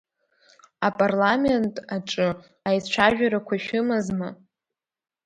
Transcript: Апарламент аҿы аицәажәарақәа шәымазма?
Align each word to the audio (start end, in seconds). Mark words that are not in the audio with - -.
Апарламент 0.87 1.75
аҿы 1.95 2.29
аицәажәарақәа 2.69 3.55
шәымазма? 3.63 4.29